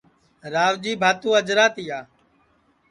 [0.53, 1.99] راوجی بھاتُو اجرا تِیا